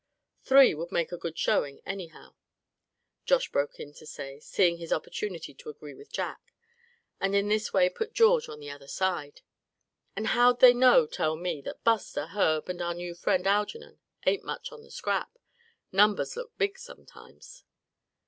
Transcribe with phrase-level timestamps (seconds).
[0.43, 2.33] "Three would make good showing, anyhow,"
[3.23, 6.41] Josh broke in to say, seeing his opportunity to agree with Jack,
[7.19, 9.41] and in this way put George on the other side.
[10.15, 14.43] "And how'd they know, tell me, that Buster, Herb and our new friend, Algernon, ain't
[14.43, 15.37] much on the scrap?
[15.91, 17.63] Numbers look big, sometimes."